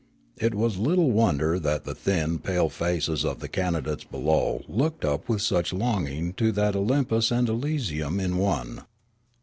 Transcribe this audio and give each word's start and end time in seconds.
It 0.37 0.55
was 0.55 0.79
little 0.79 1.11
wonder 1.11 1.59
that 1.59 1.83
the 1.83 1.93
thin, 1.93 2.39
pale 2.39 2.69
faces 2.69 3.23
of 3.23 3.37
the 3.37 3.47
candidates 3.47 4.03
below 4.03 4.63
looked 4.67 5.05
up 5.05 5.29
with 5.29 5.43
such 5.43 5.71
longing 5.71 6.33
to 6.41 6.51
that 6.53 6.75
Olympus 6.75 7.29
and 7.29 7.47
Elysium 7.47 8.19
in 8.19 8.37
one. 8.39 8.81